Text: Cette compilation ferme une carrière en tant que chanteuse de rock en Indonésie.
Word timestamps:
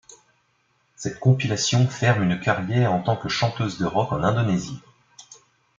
Cette 0.95 1.19
compilation 1.19 1.87
ferme 1.87 2.23
une 2.23 2.39
carrière 2.39 2.91
en 2.91 3.03
tant 3.03 3.15
que 3.15 3.29
chanteuse 3.29 3.77
de 3.77 3.85
rock 3.85 4.11
en 4.13 4.23
Indonésie. 4.23 4.81